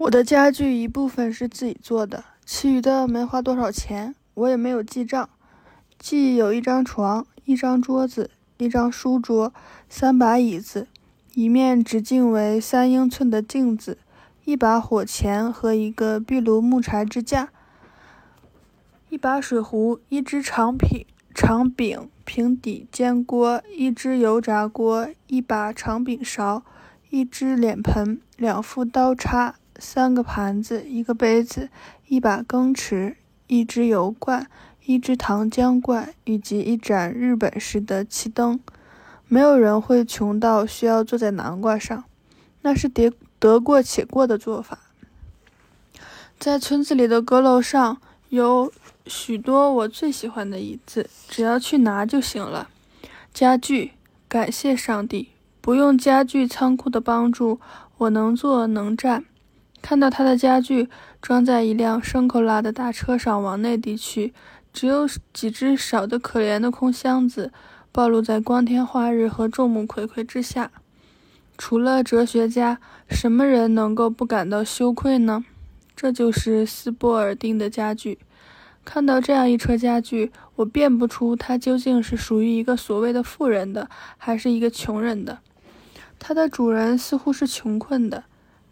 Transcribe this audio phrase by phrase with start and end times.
[0.00, 5.28] 我的家具一部分是自己做的，其余的没花多少钱，我也没有记账。
[5.98, 9.52] 既有一张床、一张桌子、一张书桌、
[9.90, 10.88] 三把椅子，
[11.34, 13.98] 一面直径为三英寸的镜子，
[14.46, 17.50] 一把火钳和一个壁炉木柴支架，
[19.10, 21.04] 一把水壶，一只长柄
[21.34, 26.62] 长柄平底煎锅，一只油炸锅，一把长柄勺，
[27.10, 29.56] 一只脸盆，两副刀叉。
[29.80, 31.70] 三个盘子，一个杯子，
[32.06, 33.16] 一把羹匙，
[33.46, 34.46] 一只油罐，
[34.84, 38.60] 一只糖浆罐，以及一盏日本式的气灯。
[39.26, 42.04] 没有人会穷到需要坐在南瓜上，
[42.62, 44.78] 那是得得过且过的做法。
[46.38, 48.72] 在村子里的阁楼上有
[49.06, 52.68] 许多我最喜欢的椅子，只要去拿就行了。
[53.32, 53.92] 家具，
[54.28, 57.60] 感谢上帝，不用家具仓库的帮助，
[57.98, 59.24] 我能坐能站。
[59.82, 60.88] 看到他的家具
[61.20, 64.32] 装在一辆牲口拉的大车上往内地去，
[64.72, 67.52] 只有几只少得可怜的空箱子
[67.90, 70.70] 暴露在光天化日和众目睽睽之下。
[71.58, 75.44] 除了哲学家，什么人能够不感到羞愧呢？
[75.96, 78.18] 这就是斯波尔丁的家具。
[78.82, 85.38] 看到这样一车家具，我辨不出它究竟是属于一个所谓的富人的，还是一个穷人的。
[86.18, 88.24] 它的主人似乎是穷困的。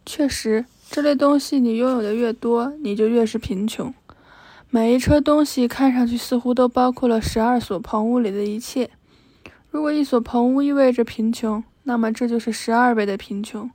[0.09, 0.65] 确实。
[0.91, 3.93] 这类东西你拥有的越多，你就越是贫穷。
[4.71, 8.89] 每一车东西看上去似乎都包括了十二所棚屋里的一切。
[9.71, 13.71] 如果一所棚屋意味着贫穷，那么这就是十二倍的贫穷。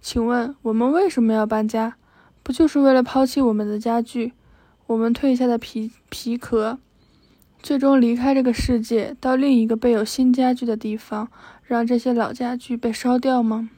[0.00, 1.96] 请问我们为什么要搬家？
[2.42, 4.32] 不就是为了抛弃我们的家具，
[4.86, 6.78] 我们褪下的皮皮壳，
[7.62, 11.28] 最终离开这个世界，到另一个备有新家具的地方，
[11.64, 13.68] 让这些老家具被烧掉吗？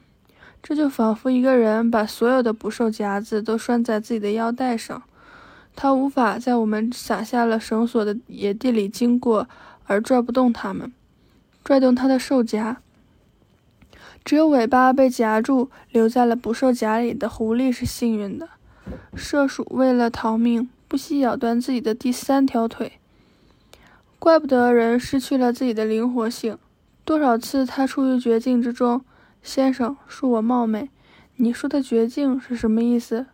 [0.61, 5.01] 这就仿佛一个人把所有的捕兽夹子都拴在自己的腰带上，
[5.75, 9.47] 他无法在我们撒下了绳索的野地里经过
[9.85, 10.91] 而拽不动它们，
[11.63, 12.77] 拽动他的兽夹。
[14.23, 18.49] 只有尾巴被夹住留在了捕兽夹里的狐狸是幸运的。
[19.15, 22.99] 麝鼠为了逃命不惜咬断自己的第三条腿，
[24.19, 26.57] 怪不得人失去了自己的灵活性。
[27.05, 29.01] 多少次他处于绝境之中。
[29.41, 30.89] 先生，恕我冒昧，
[31.37, 33.27] 你说的绝境是什么意思？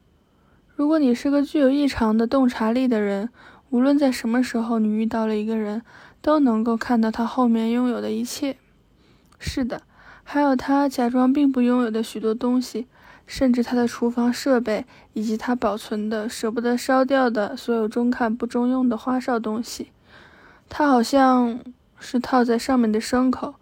[0.75, 3.29] 如果你是个具有异常的洞察力的人，
[3.69, 5.81] 无论在什么时候你遇到了一个人，
[6.21, 8.57] 都能够看到他后面拥有的一切。
[9.39, 9.81] 是的，
[10.23, 12.87] 还有他假装并不拥有的许多东西，
[13.25, 19.91] 甚至他的厨房设备，以及他保存的舍不得烧掉的所有中看不中用的花哨东西。
[20.69, 21.59] 他好像
[21.99, 23.55] 是套在上面的牲口，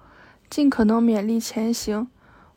[0.50, 2.08] 尽可能勉力前行。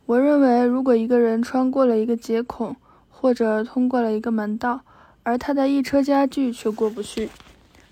[0.06, 2.76] 我认为，如果一个人穿过了一个接孔，
[3.10, 4.82] 或者通过了一个门道，
[5.24, 7.28] 而他的一车家具却过不去，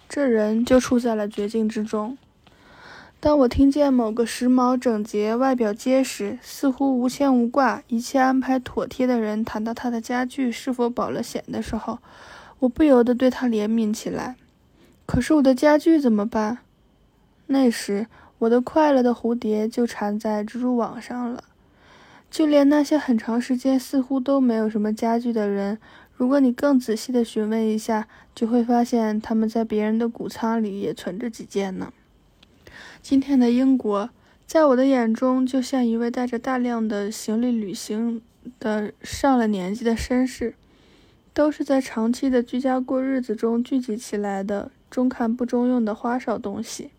[0.08, 2.16] 这人就处在了绝境之中。
[3.18, 11.98] 当我听见某个时髦、整洁、外表结实、似乎无牵无挂、一切安排妥帖的人谈到他的家具是否保了险的时候，
[12.60, 14.36] 我不由得对他怜悯起来。
[15.04, 16.58] 可是我的家具怎么办？
[17.48, 18.06] 那时，
[18.38, 21.42] 我的快乐的蝴蝶就缠在蜘蛛网上了。
[22.34, 25.78] 就连那些很长时间似乎都没有什么家具的人，
[26.16, 31.92] 如果你更仔细的询问一下，就会发现他们在别人的谷仓里也存着几件呢。
[33.00, 34.10] 今天的英国，
[34.48, 38.20] 在我的眼中，就像一位带着大量的行李旅行
[38.58, 40.56] 的上了年纪的绅士，
[41.32, 46.90] 都是在长期的居家过日子中聚集起来的中看不中用的花哨东西。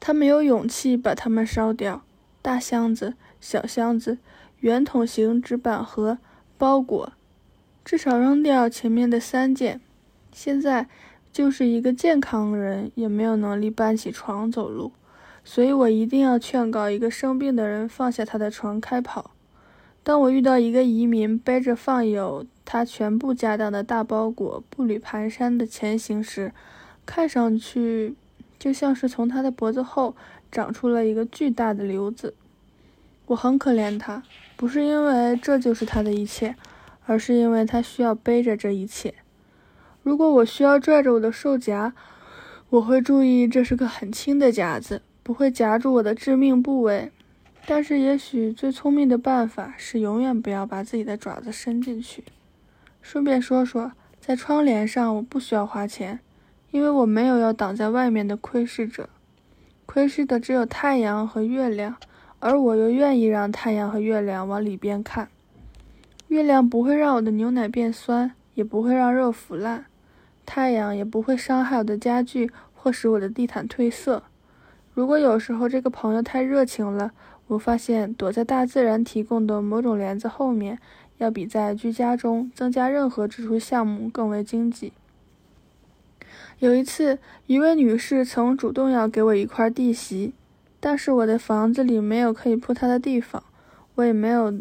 [0.00, 2.02] 他没有勇气把它们烧掉，
[2.40, 3.12] 大箱子。
[3.48, 4.18] 小箱子、
[4.58, 6.18] 圆筒形纸板盒、
[6.58, 7.12] 包裹，
[7.84, 9.80] 至少扔掉前面的三件。
[10.32, 10.88] 现在
[11.32, 14.90] 就是一个健康人也没有能力搬起床走路，
[15.44, 19.30] 所以我一定要劝告一个生病的人放下他的床开跑。
[20.02, 26.52] 当我遇到一个移民背着放有他全部家当的大包裹步履蹒跚的前行时，
[27.06, 28.16] 看上去
[28.58, 30.16] 就像是从他的脖子后
[30.50, 32.34] 长出了一个巨大的瘤子。
[33.26, 34.22] 我很可怜他，
[34.56, 36.54] 不是因为这就是他的一切，
[37.06, 39.14] 而是因为他需要背着这一切。
[40.02, 41.92] 如果我需要拽着我的兽夹，
[42.70, 47.10] 我会注意这是个很轻的夹子，不会夹住我的致命部位。
[47.66, 52.22] 但是，也许最聪明的办法是永远不要把自己的爪子伸进去。
[53.02, 53.90] 顺便说说，
[54.20, 56.20] 在窗帘上我不需要花钱，
[56.70, 59.08] 因为我没有要挡在外面的窥视者，
[59.84, 61.96] 窥视的只有太阳和月亮。
[62.46, 65.28] 而我又愿意让太阳和月亮往里边看。
[66.28, 69.86] 月亮不会让我的牛奶变酸，也不会让肉腐烂；
[70.44, 74.22] 太阳也不会伤害我的家具或使我的地毯褪色。
[74.94, 77.10] 如果有时候这个朋友太热情了，
[77.48, 80.78] 我发现躲在大自然提供的某种帘子后面，
[81.18, 84.92] 要比在居家中增加任何支出项目更为经济。
[86.60, 90.32] 有一次，一位女士曾主动要给我一块地席，
[90.80, 93.42] 但是我的房子里没有可以铺它的地方，
[93.96, 94.52] 我也没有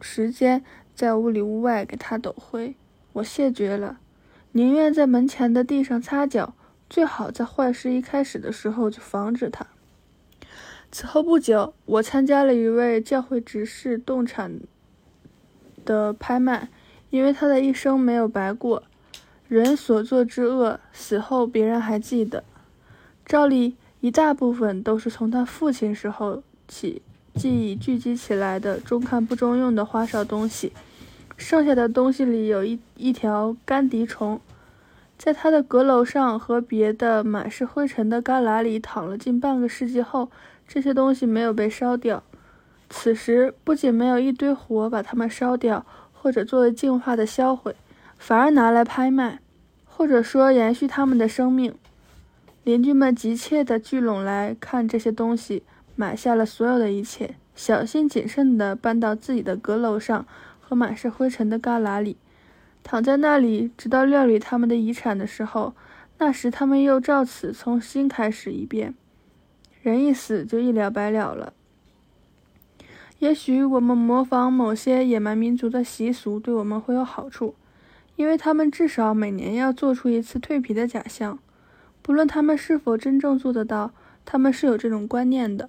[0.00, 0.64] 时间
[0.94, 2.74] 在屋里屋外给它抖灰，
[3.14, 3.98] 我谢绝了，
[4.52, 6.54] 宁愿在门前的地上擦脚，
[6.88, 9.66] 最好在坏事一开始的时候就防止它。
[10.92, 14.58] 此后不久，我参加了一位教会执事动产
[15.84, 16.68] 的拍卖，
[17.10, 18.82] 因为他的一生没有白过。
[19.46, 22.42] 人所做之恶，死后别人还记得。
[23.24, 27.02] 照例，一大部分都是从他父亲时候起
[27.34, 30.72] 记忆聚集起来的中看不中用的花哨东西。
[31.36, 34.40] 剩下的东西里有一一条干笛虫，
[35.16, 40.30] 在他的阁楼上和别的满是灰尘的旮旯里躺了近半个世纪后，
[40.66, 42.22] 这些东西没有被烧掉。
[42.88, 47.74] 此时不仅没有一堆火把它们烧掉，或者作为净化的销毁。
[48.18, 49.40] 反而拿来拍卖，
[49.86, 51.74] 或者说延续他们的生命。
[52.62, 55.62] 邻居们急切地聚拢来看这些东西，
[55.96, 60.26] 买下了所有的一切，小心谨慎地搬到自己的阁楼上
[60.60, 62.16] 和满是灰尘的旮旯里，
[62.82, 65.74] 躺在那里，直到料理他们的遗产的时候。
[66.18, 68.94] 那时他们又照此从新开始一遍。
[69.80, 71.54] 人一死就一了百了了。
[73.20, 77.54] 也许我们模仿某些野蛮民族的习俗，对我们会有好处。
[78.16, 81.38] 因为他们至少每年要做出一次蜕皮的假象，
[82.02, 83.92] 不论他们是否真正做得到，
[84.24, 85.68] 他们是有这种观念的。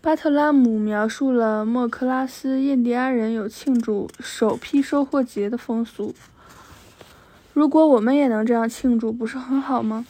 [0.00, 6.14] 巴特拉姆描述了莫克拉斯印第安人有庆祝首批收获节的风俗。
[7.54, 10.04] 如果我们也能这样庆祝，不是很好吗？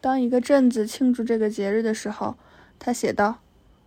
[0.00, 2.36] 当一个镇子庆祝这个节日的时候，
[2.78, 3.36] 他写道：“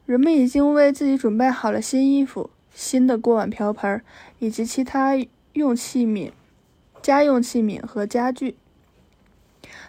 [0.06, 4.01] 人们已经为自己准备好了新衣服、新的锅碗瓢盆
[4.39, 5.13] 以及其他
[5.53, 6.31] 用器皿。”
[7.01, 8.56] 家用器皿和家具，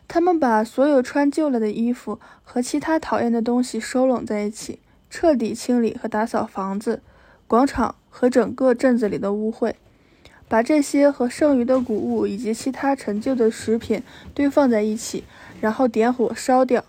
[0.07, 4.79] 他们把所有穿旧了的衣服和其他讨厌的东西收拢在一起，
[5.11, 7.03] 彻底清理和打扫房子、
[7.47, 9.75] 广场和整个镇子里的污秽，
[10.49, 14.03] 把这些和剩余的谷物以及其他陈旧的食品
[14.35, 15.25] 堆放在一起，
[15.61, 16.85] 然后点火烧掉。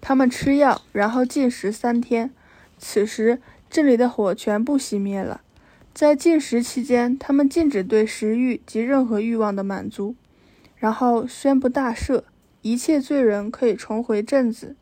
[0.00, 2.30] 他们吃药，然后禁食三天，
[2.78, 5.40] 此时镇里的火全部熄灭了。
[5.92, 10.14] 在禁食期间，他们禁止对食欲及任何欲望的满足，
[10.78, 12.22] 然后宣布大赦，
[12.62, 14.76] 一切罪人可以重回镇子。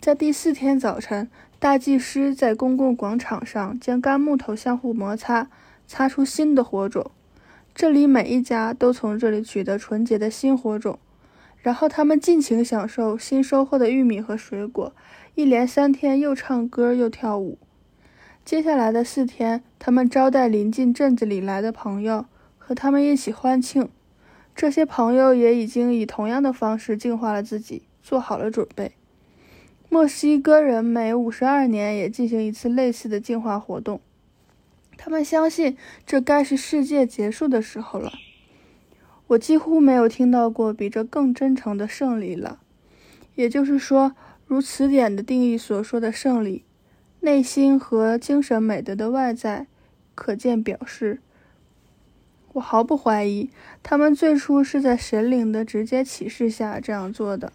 [0.00, 5.48] 在第四天早晨，大祭司在公共广场上将干木头相互摩擦，
[5.86, 7.10] 擦出新的火种。
[7.74, 10.98] 这里每一家都从这里取得纯洁的新火种，
[11.58, 14.92] 然后他们尽情享受新收获的玉米和水果，
[15.34, 17.58] 一连三天又唱歌又跳舞。
[18.44, 22.26] 接下来的四天，他们招待临近镇子里来的朋友，
[22.58, 23.88] 和他们一起欢庆。
[24.54, 28.92] 这些朋友也已经以同样的方式净化了自己，做好了准备。
[29.88, 34.00] 墨西哥人每五十二年也进行一次类似的净化活动。
[34.96, 35.76] 他们相信
[36.06, 38.12] 这该是世界结束的时候了。
[39.28, 42.60] 我几乎没有听到过比这更真诚的胜利了。
[43.34, 44.14] 也就是说，
[44.46, 46.64] 如词典的定义所说的胜利。
[47.20, 49.66] 内心和精神美德的外在，
[50.14, 51.20] 可见表示。
[52.54, 53.48] 我毫不怀疑，
[53.82, 57.52] 他们最初是在神灵的直接启示下这样做的，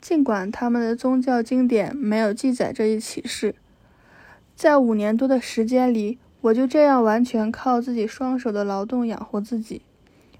[0.00, 3.54] 尽管他们的宗教经典没有记载这一启示。
[4.56, 9.82] 在五年多的时间里，我就这样完全靠自己双手的劳动养活自己。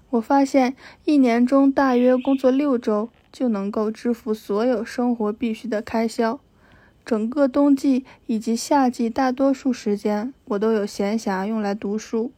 [0.09, 0.75] 我发现，
[1.05, 6.39] 一年中大约工作六周，就能够支付所有生活必需的开销。
[7.05, 12.31] 整个冬季以及夏季大多数时间，我都有闲暇用来读书。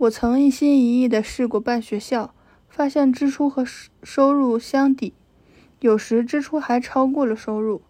[0.00, 2.32] 我曾一心一意地试过办学校，
[2.70, 3.66] 发现支出和
[4.02, 5.12] 收入相抵，
[5.80, 7.82] 有时支出还超过了收入，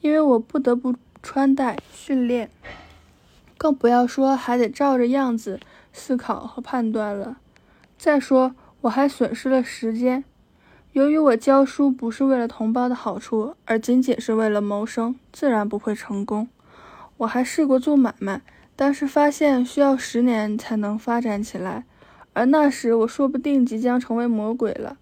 [0.00, 2.48] 因为我不得不穿戴、训练，
[3.56, 5.58] 更不要说还得照着样子
[5.92, 7.38] 思考和判断了。
[7.96, 10.22] 再说，我还损失了时间。
[10.92, 16.48] 由于我教书不是为了同胞的好处，而仅仅是为了谋生，自然不会成功。
[17.16, 18.42] 我还试过做买卖，
[18.80, 21.84] 但是发现需要十年才能发展起来，
[22.32, 24.96] 而那时我说不定即将成为魔鬼了。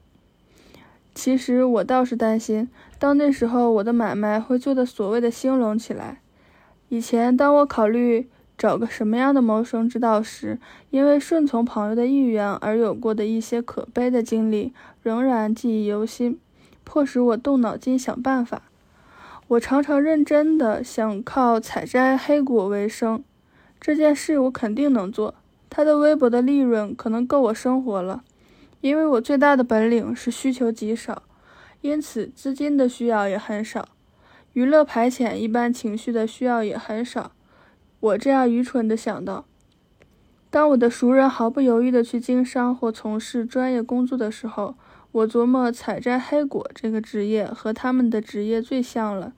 [1.14, 6.22] 其实我倒是担心，到那时候我的买卖会做的所谓的兴隆起来。
[6.88, 16.40] 以前当我考虑找个什么样的谋生之道时，因为顺从朋友的意愿而有过的一些可悲的经历，仍然记忆犹新，
[16.82, 18.62] 迫使我动脑筋想办法。
[19.48, 23.22] 我常常认真的想靠采摘黑果为生，
[23.86, 25.36] 这件事我肯定能做。
[25.70, 28.24] 他的微薄的利润可能够我生活了，
[28.80, 31.22] 因为我最大的本领是需求极少，
[31.82, 33.90] 因此资金的需要也很少，
[34.54, 37.30] 娱乐排遣一般情绪的需要也很少。
[38.00, 39.44] 我这样愚蠢地想到，
[40.50, 44.74] 当我的熟人毫不犹豫地去经商或从事专业工作的时候，
[45.12, 49.32] 我琢磨采摘黑果这个职业和他们的职业最像了。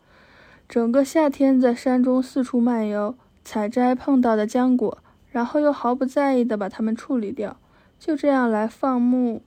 [0.66, 3.14] 整个夏天在山中四处漫游，
[3.48, 4.98] 采摘碰到的浆果，
[5.30, 7.56] 然后又毫不在意地把它们处理掉，
[7.98, 9.40] 就这样来放牧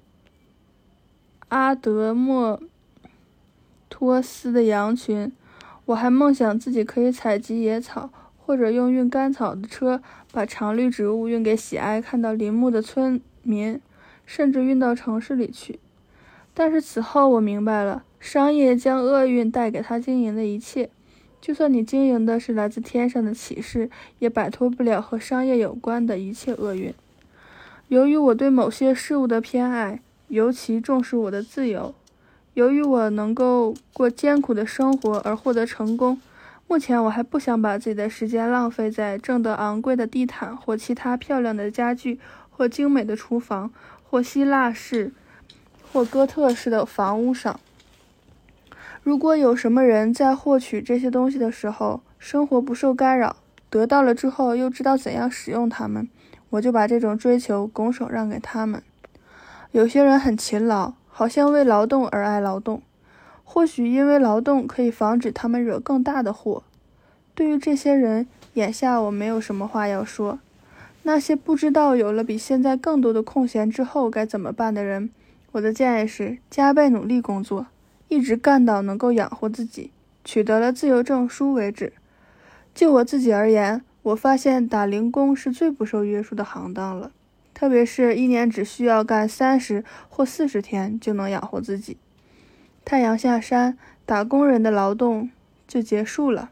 [1.49, 2.59] 阿德莫
[3.89, 5.31] 托斯的羊群。
[5.85, 8.09] 我还梦想自己可以采集野草。
[8.43, 10.01] 或者用运干草的车
[10.33, 13.79] 把常绿植物运给喜爱看到林木的村民，
[14.25, 15.79] 甚至运到城市里去。
[16.53, 20.89] 但是此后我明白了，商业将厄运带给他经营的一切，
[21.41, 26.93] 就算你经营的是来自天上的启示，也摆脱不了和商业有关的一切厄运。
[27.87, 31.95] 由于我对某些事物的偏爱，尤其重视我的自由，
[32.53, 36.21] 由于我能够过艰苦的生活而获得成功。
[36.67, 42.19] 目前我还不想把自己的时间浪费在挣得昂贵的地毯或其他漂亮的家具，
[42.49, 43.71] 或精美的厨房，
[44.09, 45.11] 或希腊式
[45.91, 47.59] 或哥特式的房屋上。
[49.03, 53.37] 如果有什么人在获取这些东西的时候，生活不受干扰，
[53.69, 56.07] 得到了之后又知道怎样使用它们，
[56.51, 58.83] 我就把这种追求拱手让给他们。
[59.71, 62.83] 有些人很勤劳，好像为劳动而爱劳动。
[63.43, 66.63] 或许因为劳动可以防止他们惹更大的祸。
[67.33, 70.39] 对于这些人，眼下我没有什么话要说。
[71.03, 75.09] 那些不知道有了比现在更多的空闲之后该怎么办的人，
[75.53, 77.65] 我的建议是加倍努力工作，
[78.11, 79.89] 一直干到能够养活自己，
[80.25, 81.93] 取得了自由证书为止。
[82.75, 87.13] 就我自己而言，我发现打零工是最不受约束的行当了，
[87.53, 91.95] 特别是一年只需要干三十或四十天就能养活自己。
[92.83, 95.29] 太阳下山，打工人的劳动
[95.65, 96.51] 就结束了，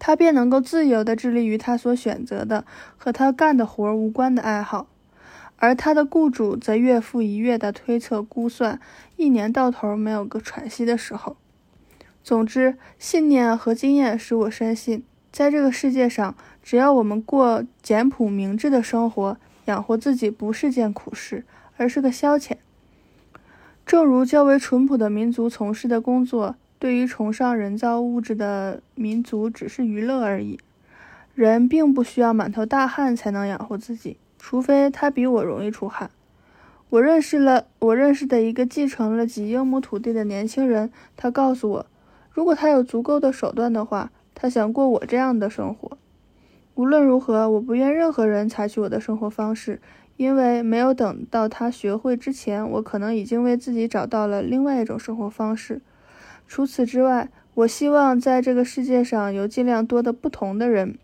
[0.00, 2.64] 他便能够自由地致力于他所选择的
[2.96, 4.88] 和他干的活无关的爱好，
[5.60, 8.80] 而他的雇主则月复一月地推测估算，
[9.16, 11.36] 一年到头没有个喘息的时候。
[12.24, 19.36] 总之，信念和经验使我深信，在这个世界上，只要我们过简朴明智的生活，
[19.66, 21.44] 养活自己不是件苦事，
[21.76, 22.56] 而是个消遣。
[23.84, 30.58] 正如较为淳朴的民族从事的工作，对于崇尚人造物质的民族只是娱乐而已。
[31.34, 36.10] 人并不需要满头大汗才能养活自己，除非他比我容易出汗。
[36.88, 41.86] 我认识了我认识的一个继承了几英亩土地的年轻人，他告诉我，
[42.32, 45.96] 如果他有足够的手段的话，他想过我这样的生活。
[46.74, 49.80] 无论如何，我不愿任何人采取我的生活方式。
[50.16, 55.80] 因为没有等到他学会之前，我可能已经为自己找到了另外一种生活方式。
[56.46, 60.98] 除此之外，我希望在这个世界上有尽量多的不同的人。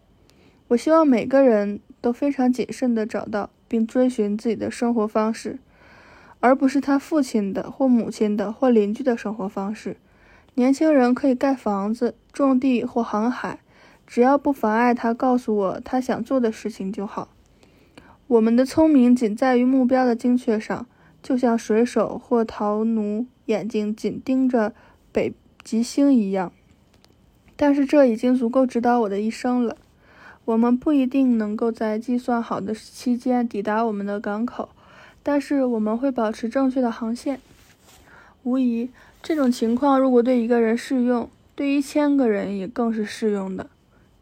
[0.69, 5.59] 我希望每个人都非常谨慎地找到并追寻自己的生活方式，
[6.39, 9.97] 而不是他父亲的或母亲的或邻居的生活方式。
[10.55, 13.59] 年轻人可以盖房子、种地或航海，
[14.07, 17.29] 只要不妨碍他告诉我他想做的事情就好。
[18.29, 20.87] 我们的聪明仅在于目标的精确上，
[21.21, 24.73] 就像水手或陶奴眼睛紧盯着
[25.11, 25.35] 北
[25.65, 26.53] 极星一样。
[27.57, 29.77] 但是这已经足够指导我的一生了。
[30.47, 34.71] 我们不一定能够在计算好的期间抵达我们的港口，
[35.23, 37.39] 但是我们会保持正确的航线。
[38.43, 38.89] 无疑，
[39.23, 43.69] 这种情况如果对一个人适用，对一千个人也更是适用的。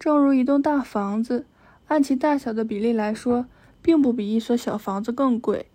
[0.01, 1.47] 正如一栋大房子，
[1.87, 3.47] 按其大小的比例来说。
[3.85, 5.67] 并不比一所小房子更贵，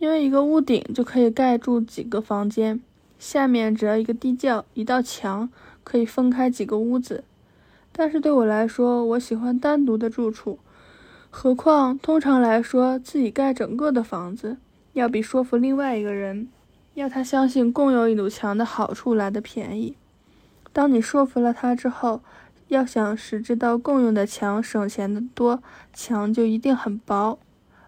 [0.00, 2.80] 因为一个屋顶就可以盖住几个房间，
[3.16, 5.48] 下面只要一个地窖、一道墙，
[5.84, 7.22] 可以分开几个屋子。
[7.96, 10.58] 但是对我来说，我喜欢单独的住处，
[11.30, 14.56] 何况通常来说，自己盖整个的房子，
[14.94, 16.48] 要比说服另外一个人，
[16.94, 19.94] 要他相信共有一堵墙的好处来的便宜。
[20.72, 22.20] 当你说服了他之后，
[22.66, 27.38] 要想使这道共用的墙省钱的多，墙就一定很薄。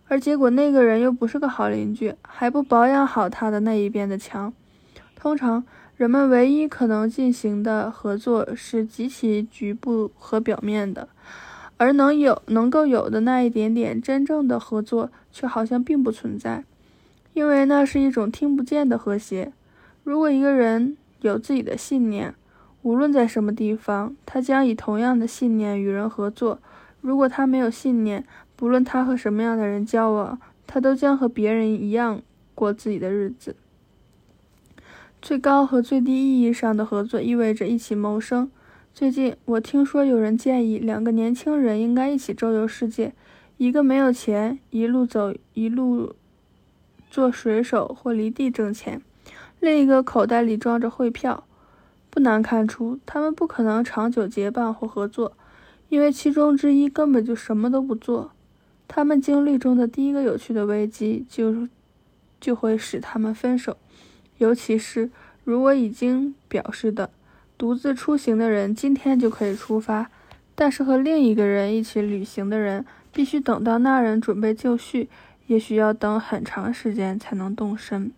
[0.07, 4.53] 而结果，那个人又不是个好邻居，还不保养好他的那一边的墙。
[5.17, 5.65] 通常，
[5.97, 11.09] 人们唯一可能进行的合作是极其局部和表面的，
[11.79, 16.65] 而能有能够有的那一点点真正的合作，却好像并不存在，
[17.33, 19.55] 因为那是一种听不见的和谐。
[20.05, 22.35] 如果一个人有自己的信念，
[22.83, 26.59] 无论在什么地方，他将以同样的信念与人合作；
[27.01, 28.23] 如果他没有信念，
[28.55, 32.21] 不论他和什么样的人交往，他都将和别人一样
[32.55, 33.57] 过自己的日子。
[35.27, 38.49] 最高和最低意义上的合作意味着一起谋生。
[38.95, 43.13] 最近，我听说有人建议两个年轻人应该一起周游世界，
[43.57, 46.15] 一个没有钱，一路走一路
[47.11, 49.03] 做水手或离地挣钱，
[49.59, 51.43] 另一个口袋里装着汇票。
[52.09, 55.33] 不难看出，他们不可能长久结伴或合作，
[55.89, 58.31] 因为其中之一根本就什么都不做。
[58.87, 61.67] 他们经历中的第一个有趣的危机，就
[62.41, 63.77] 就会使他们分手。
[64.39, 65.11] 尤其是
[65.45, 67.11] 如果已经表示的，
[67.57, 70.11] 独自出行的人今天就可以出发，
[70.55, 75.09] 但是和另一个人一起旅行的人，必须等到那人准备就绪，
[75.47, 78.13] 也许要等很长时间才能动身。